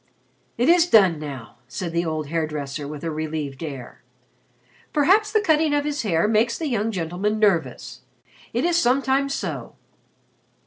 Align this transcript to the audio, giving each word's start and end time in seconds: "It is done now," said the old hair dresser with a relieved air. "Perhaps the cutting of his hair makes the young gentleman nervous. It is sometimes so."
"It 0.57 0.67
is 0.67 0.87
done 0.87 1.19
now," 1.19 1.57
said 1.67 1.91
the 1.91 2.05
old 2.07 2.29
hair 2.29 2.47
dresser 2.47 2.87
with 2.87 3.03
a 3.03 3.11
relieved 3.11 3.61
air. 3.61 4.01
"Perhaps 4.93 5.31
the 5.31 5.41
cutting 5.41 5.75
of 5.75 5.85
his 5.85 6.01
hair 6.01 6.27
makes 6.27 6.57
the 6.57 6.65
young 6.65 6.91
gentleman 6.91 7.37
nervous. 7.37 8.01
It 8.51 8.65
is 8.65 8.75
sometimes 8.77 9.35
so." 9.35 9.75